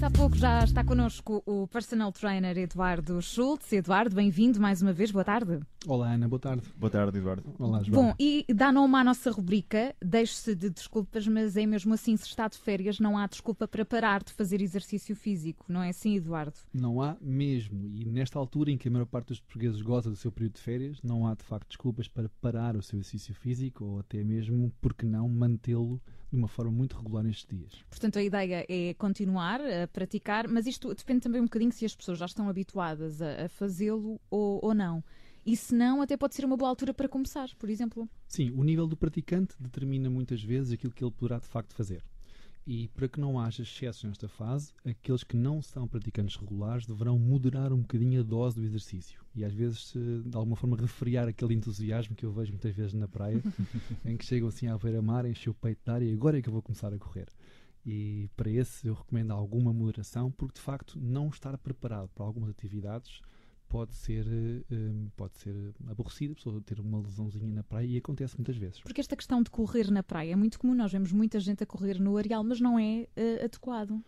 [0.00, 3.70] disse há pouco, já está connosco o personal trainer Eduardo Schultz.
[3.70, 5.60] Eduardo, bem-vindo mais uma vez, boa tarde.
[5.86, 6.62] Olá Ana, boa tarde.
[6.74, 7.44] Boa tarde, Eduardo.
[7.58, 8.04] Olá, João.
[8.04, 12.24] Bom, e dá nome à nossa rubrica, deixe-se de desculpas, mas é mesmo assim, se
[12.24, 16.16] está de férias, não há desculpa para parar de fazer exercício físico, não é assim,
[16.16, 16.54] Eduardo?
[16.72, 17.86] Não há mesmo.
[17.86, 20.62] E nesta altura em que a maior parte dos portugueses goza do seu período de
[20.62, 24.72] férias, não há de facto desculpas para parar o seu exercício físico ou até mesmo,
[24.80, 27.84] porque não, mantê-lo de uma forma muito regular nestes dias.
[27.88, 31.94] Portanto, a ideia é continuar a praticar, mas isto depende também um bocadinho se as
[31.94, 35.02] pessoas já estão habituadas a, a fazê-lo ou, ou não.
[35.44, 38.08] E se não, até pode ser uma boa altura para começar, por exemplo.
[38.28, 42.04] Sim, o nível do praticante determina muitas vezes aquilo que ele poderá de facto fazer.
[42.72, 47.18] E para que não haja excessos nesta fase, aqueles que não são praticantes regulares deverão
[47.18, 49.20] moderar um bocadinho a dose do exercício.
[49.34, 53.08] E às vezes, de alguma forma, refriar aquele entusiasmo que eu vejo muitas vezes na
[53.08, 53.42] praia,
[54.06, 56.48] em que chegam assim à beira-mar, enchem o peito de ar e agora é que
[56.48, 57.26] eu vou começar a correr.
[57.84, 62.50] E para esse eu recomendo alguma moderação, porque de facto não estar preparado para algumas
[62.50, 63.20] atividades
[63.70, 64.26] pode ser,
[64.70, 65.54] um, pode ser
[65.88, 68.80] aborrecida, a pessoa ter uma lesãozinha na praia e acontece muitas vezes.
[68.80, 71.66] Porque esta questão de correr na praia é muito comum, nós vemos muita gente a
[71.66, 74.04] correr no areal, mas não é uh, adequado.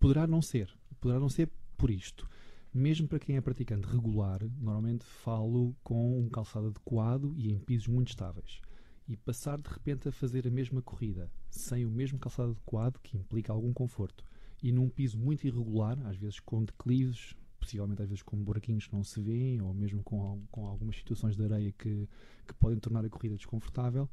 [0.00, 2.26] Poderá não ser, poderá não ser por isto.
[2.72, 7.88] Mesmo para quem é praticante regular, normalmente falo com um calçado adequado e em pisos
[7.88, 8.62] muito estáveis.
[9.06, 13.18] E passar de repente a fazer a mesma corrida sem o mesmo calçado adequado, que
[13.18, 14.24] implica algum conforto,
[14.62, 18.92] e num piso muito irregular, às vezes com declives, possivelmente às vezes com buraquinhos que
[18.92, 22.08] não se vêem, ou mesmo com, com algumas situações de areia que,
[22.46, 24.08] que podem tornar a corrida desconfortável,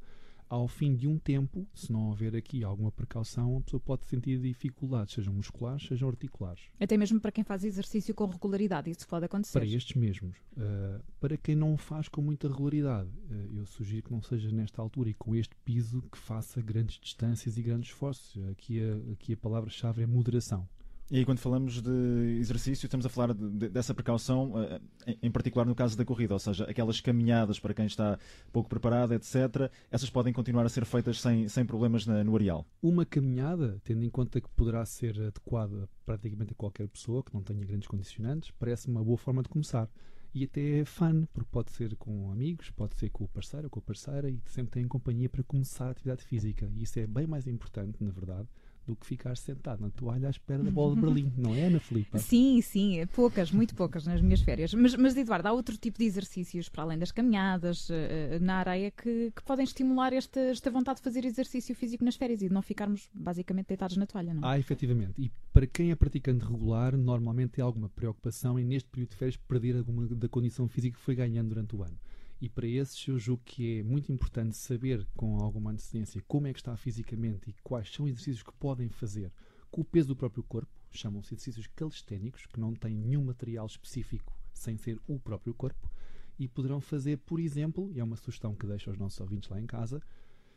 [0.48, 4.36] ao fim de um tempo, se não houver aqui alguma precaução, a pessoa pode sentir
[4.40, 6.64] dificuldades, sejam musculares, sejam articulares.
[6.80, 9.60] Até mesmo para quem faz exercício com regularidade, isso pode acontecer.
[9.60, 10.36] Para estes mesmos.
[10.56, 14.82] Uh, para quem não faz com muita regularidade, uh, eu sugiro que não seja nesta
[14.82, 18.42] altura e com este piso que faça grandes distâncias e grandes esforços.
[18.50, 20.68] Aqui a, aqui a palavra-chave é moderação.
[21.10, 25.30] E quando falamos de exercício, estamos a falar de, de, dessa precaução, uh, em, em,
[25.30, 28.16] particular no caso da corrida, ou seja, aquelas caminhadas para quem está
[28.52, 32.64] pouco preparado, etc., essas podem continuar a ser feitas sem, sem problemas na, no areal.
[32.80, 37.42] Uma caminhada, tendo em conta que poderá ser adequada praticamente a qualquer pessoa que não
[37.42, 39.90] tenha grandes condicionantes, parece uma boa forma de começar.
[40.32, 43.70] E até é fun, porque pode ser com amigos, pode ser com o parceiro ou
[43.70, 46.70] com a parceira, e sempre tem companhia para começar a atividade física.
[46.72, 48.46] E isso é bem mais importante, na verdade,
[48.90, 51.80] do que ficar sentado na toalha à espera da bola de Berlim, não é, Ana
[51.80, 52.18] Filipe?
[52.18, 54.74] Sim, sim, é poucas, muito poucas nas minhas férias.
[54.74, 57.94] Mas, mas, Eduardo, há outro tipo de exercícios, para além das caminhadas uh,
[58.40, 62.42] na areia, que, que, podem estimular esta, esta vontade de fazer exercício físico nas férias
[62.42, 64.54] e de não ficarmos basicamente deitados na toalha, não é?
[64.54, 65.14] Ah, efetivamente.
[65.16, 69.36] E para quem é praticante regular, normalmente tem alguma preocupação em, neste período de férias,
[69.36, 71.96] perder alguma da condição física que foi ganhando durante o ano.
[72.40, 76.52] E para esses eu julgo que é muito importante saber com alguma antecedência como é
[76.52, 79.30] que está fisicamente e quais são os exercícios que podem fazer
[79.70, 80.72] com o peso do próprio corpo.
[80.90, 85.90] Chamam-se exercícios calisténicos, que não têm nenhum material específico sem ser o próprio corpo.
[86.38, 89.60] E poderão fazer, por exemplo, e é uma sugestão que deixo aos nossos ouvintes lá
[89.60, 90.02] em casa,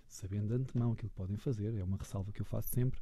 [0.07, 3.01] sabendo de antemão aquilo que podem fazer, é uma ressalva que eu faço sempre,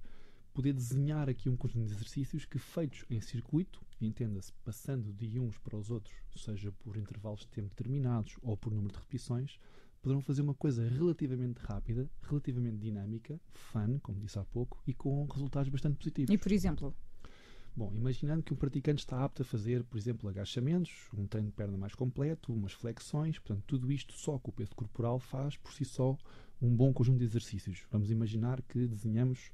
[0.53, 5.57] poder desenhar aqui um conjunto de exercícios que, feitos em circuito, entenda-se passando de uns
[5.57, 9.59] para os outros, seja por intervalos de tempo determinados ou por número de repetições,
[10.01, 15.25] poderão fazer uma coisa relativamente rápida, relativamente dinâmica, fun, como disse há pouco, e com
[15.25, 16.34] resultados bastante positivos.
[16.34, 16.95] E por exemplo?
[17.73, 21.56] Bom, imaginando que um praticante está apto a fazer, por exemplo, agachamentos, um treino de
[21.56, 25.72] perna mais completo, umas flexões, portanto, tudo isto só com o peso corporal faz por
[25.72, 26.18] si só
[26.62, 27.85] um bom conjunto de exercícios.
[27.89, 29.51] Vamos imaginar que desenhamos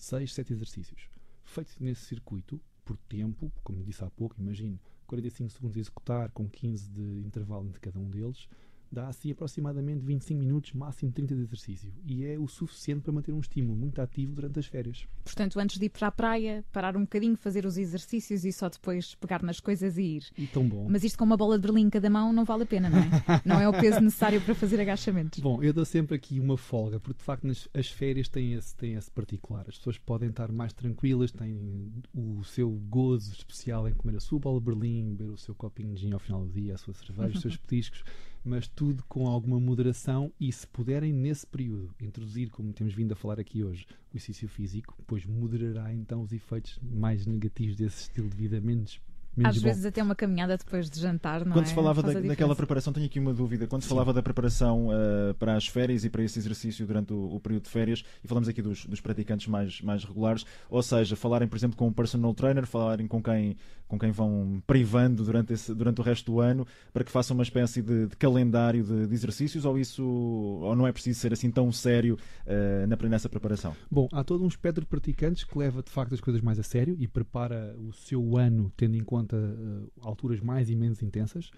[0.00, 1.08] 6, 7 exercícios.
[1.44, 6.48] Feitos nesse circuito, por tempo, como disse há pouco, imagine 45 segundos a executar, com
[6.48, 8.48] 15 de intervalo entre cada um deles,
[8.92, 11.92] dá assim aproximadamente 25 minutos, máximo 30 de exercício.
[12.04, 15.06] E é o suficiente para manter um estímulo muito ativo durante as férias.
[15.24, 18.68] Portanto, antes de ir para a praia, parar um bocadinho, fazer os exercícios e só
[18.68, 20.24] depois pegar nas coisas e ir.
[20.36, 20.88] E tão bom.
[20.88, 22.98] Mas isto com uma bola de berlim em cada mão não vale a pena, não
[22.98, 23.10] é?
[23.46, 25.38] não é o peso necessário para fazer agachamentos.
[25.38, 28.74] Bom, eu dou sempre aqui uma folga, porque de facto nas, as férias têm esse,
[28.74, 29.64] têm esse particular.
[29.68, 34.40] As pessoas podem estar mais tranquilas, têm o seu gozo especial em comer a sua
[34.40, 36.94] bola de berlim, beber o seu copinho de gin ao final do dia, a sua
[36.94, 38.02] cerveja, os seus petiscos
[38.44, 43.16] mas tudo com alguma moderação e se puderem nesse período introduzir, como temos vindo a
[43.16, 48.28] falar aqui hoje, o exercício físico, pois moderará então os efeitos mais negativos desse estilo
[48.28, 49.00] de vida menos
[49.40, 49.68] menos Às bom.
[49.68, 51.68] vezes até uma caminhada depois de jantar, não Quando é?
[51.68, 53.66] se falava da, daquela preparação, tenho aqui uma dúvida.
[53.66, 57.34] Quando se falava da preparação uh, para as férias e para esse exercício durante o,
[57.34, 61.16] o período de férias, e falamos aqui dos, dos praticantes mais, mais regulares, ou seja,
[61.16, 63.56] falarem, por exemplo, com um personal trainer, falarem com quem,
[63.88, 67.42] com quem vão privando durante, esse, durante o resto do ano, para que façam uma
[67.42, 71.50] espécie de, de calendário de, de exercícios, ou isso ou não é preciso ser assim
[71.50, 73.74] tão sério uh, na, nessa preparação?
[73.90, 76.62] Bom, há todo um espectro de praticantes que leva de facto as coisas mais a
[76.62, 81.50] sério e prepara o seu ano tendo em conta uh, alturas mais e menos intensas.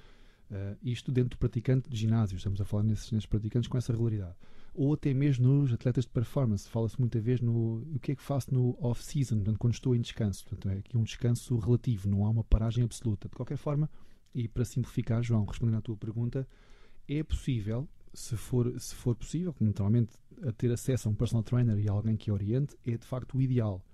[0.50, 3.92] Uh, isto dentro do praticante de ginásio, estamos a falar nesses, nesses praticantes com essa
[3.92, 4.36] regularidade.
[4.74, 8.22] Ou até mesmo nos atletas de performance, fala-se muita vez no o que é que
[8.22, 10.44] faço no off-season, quando estou em descanso.
[10.44, 13.28] Portanto, é aqui um descanso relativo, não há uma paragem absoluta.
[13.28, 13.90] De qualquer forma,
[14.34, 16.48] e para simplificar, João, respondendo à tua pergunta,
[17.06, 21.78] é possível, se for, se for possível, naturalmente, a ter acesso a um personal trainer
[21.78, 23.84] e alguém que oriente, é de facto o ideal.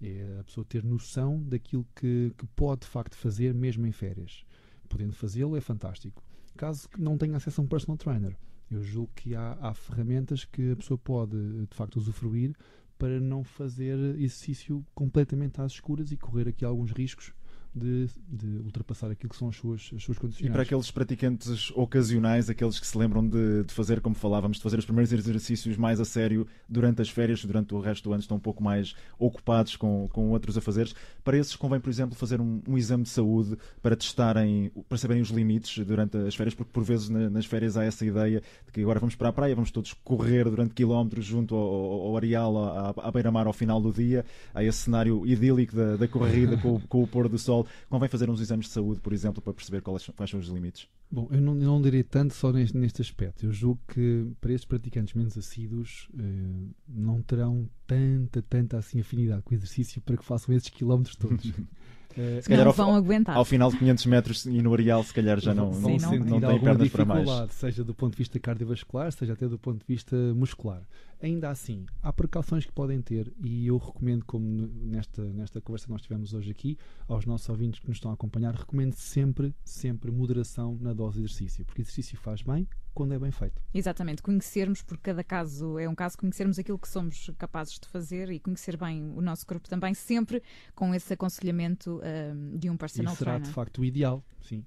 [0.00, 4.44] É a pessoa ter noção daquilo que, que pode de facto fazer mesmo em férias.
[4.88, 6.22] Podendo fazê-lo é fantástico.
[6.56, 8.36] Caso não tenha acesso a um personal trainer,
[8.70, 11.36] eu julgo que há, há ferramentas que a pessoa pode
[11.66, 12.54] de facto usufruir
[12.98, 17.32] para não fazer exercício completamente às escuras e correr aqui alguns riscos
[17.74, 20.46] de, de, ultrapassar aquilo que são as suas, as suas condições.
[20.46, 24.62] E para aqueles praticantes ocasionais, aqueles que se lembram de, de, fazer, como falávamos, de
[24.62, 28.20] fazer os primeiros exercícios mais a sério durante as férias, durante o resto do ano
[28.20, 30.92] estão um pouco mais ocupados com, com outros a fazer,
[31.22, 35.22] para esses convém, por exemplo, fazer um, um exame de saúde para testarem, para saberem
[35.22, 38.72] os limites durante as férias, porque por vezes na, nas férias há essa ideia de
[38.72, 42.16] que agora vamos para a praia, vamos todos correr durante quilómetros junto ao, ao, ao
[42.16, 44.24] areal, à, à beira-mar ao final do dia,
[44.54, 48.28] há esse cenário idílico da, da corrida com, com o pôr do sol convém fazer
[48.30, 50.88] uns exames de saúde, por exemplo, para perceber quais, quais são os limites?
[51.10, 53.46] Bom, eu não, eu não direi tanto só neste, neste, aspecto.
[53.46, 59.42] Eu julgo que para estes praticantes menos assíduos eh, não terão tanta, tanta assim afinidade
[59.42, 61.52] com o exercício para que façam esses quilómetros todos.
[62.18, 63.36] Uh, se calhar não ao, vão aguentar.
[63.36, 66.40] Ao final de 500 metros e no areal, se calhar já não, não, não, não
[66.40, 67.28] tem pernas para mais.
[67.52, 70.82] Seja do ponto de vista cardiovascular, seja até do ponto de vista muscular.
[71.22, 75.92] Ainda assim, há precauções que podem ter e eu recomendo, como nesta, nesta conversa que
[75.92, 76.76] nós tivemos hoje aqui,
[77.06, 81.24] aos nossos ouvintes que nos estão a acompanhar, recomendo sempre, sempre moderação na dose de
[81.24, 82.68] exercício, porque exercício faz bem
[82.98, 83.62] quando é bem feito.
[83.72, 88.28] Exatamente, conhecermos, porque cada caso é um caso, conhecermos aquilo que somos capazes de fazer
[88.28, 90.42] e conhecer bem o nosso corpo também, sempre
[90.74, 93.48] com esse aconselhamento um, de um personal e será trainer.
[93.48, 94.66] de facto o ideal, sim.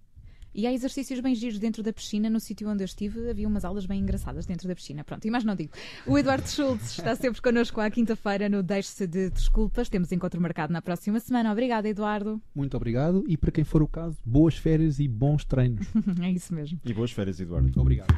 [0.53, 2.29] E há exercícios bem giros dentro da piscina.
[2.29, 5.03] No sítio onde eu estive, havia umas aulas bem engraçadas dentro da piscina.
[5.03, 5.71] Pronto, e mais não digo.
[6.05, 9.89] O Eduardo Schultz está sempre connosco à quinta-feira no Deixe-se de Desculpas.
[9.89, 11.51] Temos encontro marcado na próxima semana.
[11.51, 12.41] Obrigada, Eduardo.
[12.53, 13.23] Muito obrigado.
[13.27, 15.87] E para quem for o caso, boas férias e bons treinos.
[16.21, 16.79] é isso mesmo.
[16.83, 17.71] E boas férias, Eduardo.
[17.79, 18.13] Obrigado.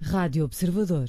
[0.00, 1.08] Rádio Observador.